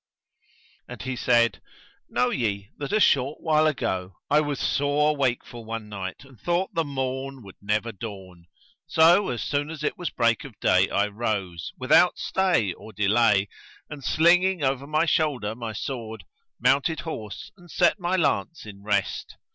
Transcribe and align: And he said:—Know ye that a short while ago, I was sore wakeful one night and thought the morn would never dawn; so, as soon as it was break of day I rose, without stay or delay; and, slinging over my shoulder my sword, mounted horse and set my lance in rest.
And 0.87 1.03
he 1.03 1.15
said:—Know 1.15 2.31
ye 2.31 2.71
that 2.79 2.91
a 2.91 2.99
short 2.99 3.39
while 3.39 3.67
ago, 3.67 4.17
I 4.31 4.41
was 4.41 4.59
sore 4.59 5.15
wakeful 5.15 5.63
one 5.63 5.89
night 5.89 6.23
and 6.25 6.39
thought 6.41 6.73
the 6.73 6.83
morn 6.83 7.43
would 7.43 7.57
never 7.61 7.91
dawn; 7.91 8.47
so, 8.87 9.29
as 9.29 9.43
soon 9.43 9.69
as 9.69 9.83
it 9.83 9.99
was 9.99 10.09
break 10.09 10.43
of 10.43 10.59
day 10.59 10.89
I 10.89 11.05
rose, 11.05 11.71
without 11.77 12.17
stay 12.17 12.73
or 12.73 12.91
delay; 12.91 13.47
and, 13.91 14.03
slinging 14.03 14.63
over 14.63 14.87
my 14.87 15.05
shoulder 15.05 15.53
my 15.53 15.71
sword, 15.73 16.23
mounted 16.59 17.01
horse 17.01 17.51
and 17.55 17.69
set 17.69 17.99
my 17.99 18.15
lance 18.15 18.65
in 18.65 18.81
rest. 18.81 19.37